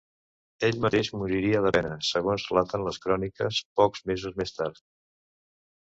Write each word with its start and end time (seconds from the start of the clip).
Ell 0.67 0.79
mateix 0.85 1.11
moriria 1.23 1.61
de 1.67 1.73
pena, 1.77 1.93
segons 2.09 2.47
relaten 2.53 2.89
les 2.89 2.99
cròniques, 3.07 3.63
pocs 3.81 4.05
mesos 4.13 4.43
més 4.43 4.59
tard. 4.61 4.87